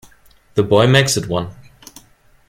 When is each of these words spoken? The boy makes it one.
The 0.55 0.63
boy 0.63 0.87
makes 0.87 1.15
it 1.15 1.27
one. 1.27 1.49